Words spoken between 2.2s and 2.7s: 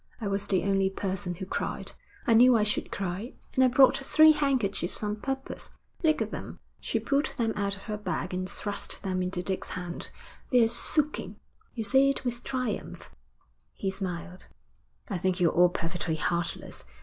I knew I